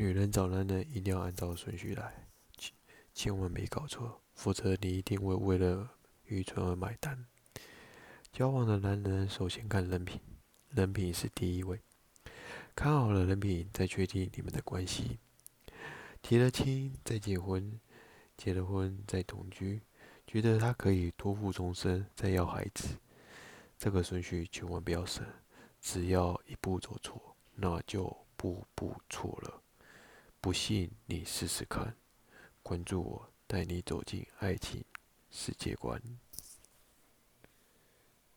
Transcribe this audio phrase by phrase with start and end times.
[0.00, 2.72] 女人找男人一定要按照顺序来，千
[3.12, 5.90] 千万别搞错，否则你一定会为了
[6.26, 7.26] 愚蠢而买单。
[8.32, 10.20] 交往的男人首先看人品，
[10.70, 11.80] 人品是第一位。
[12.76, 15.18] 看好了人品，再确定你们的关系。
[16.22, 17.80] 提了亲再结婚，
[18.36, 19.82] 结了婚再同居，
[20.28, 22.96] 觉得他可以托付终身，再要孩子。
[23.76, 25.26] 这个顺序千万不要省，
[25.80, 29.47] 只要一步走错，那就步步错了。
[30.40, 31.96] 不信你试试看，
[32.62, 34.84] 关注我，带你走进爱情
[35.30, 36.00] 世界观。